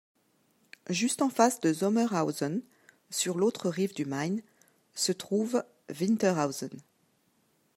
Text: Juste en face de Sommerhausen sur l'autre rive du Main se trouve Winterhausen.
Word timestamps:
Juste 0.89 1.21
en 1.21 1.29
face 1.29 1.59
de 1.59 1.71
Sommerhausen 1.73 2.63
sur 3.11 3.37
l'autre 3.37 3.69
rive 3.69 3.93
du 3.93 4.03
Main 4.05 4.37
se 4.95 5.11
trouve 5.11 5.63
Winterhausen. 5.99 6.71